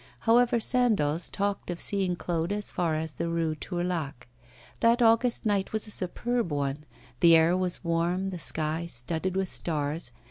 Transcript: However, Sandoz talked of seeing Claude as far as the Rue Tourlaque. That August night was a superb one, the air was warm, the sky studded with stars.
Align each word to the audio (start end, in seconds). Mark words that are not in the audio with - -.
However, 0.21 0.59
Sandoz 0.59 1.29
talked 1.29 1.69
of 1.69 1.79
seeing 1.79 2.15
Claude 2.15 2.51
as 2.51 2.71
far 2.71 2.95
as 2.95 3.13
the 3.13 3.29
Rue 3.29 3.53
Tourlaque. 3.53 4.27
That 4.79 4.99
August 4.99 5.45
night 5.45 5.73
was 5.73 5.85
a 5.85 5.91
superb 5.91 6.51
one, 6.51 6.85
the 7.19 7.35
air 7.35 7.55
was 7.55 7.83
warm, 7.83 8.31
the 8.31 8.39
sky 8.39 8.87
studded 8.87 9.35
with 9.35 9.51
stars. 9.53 10.11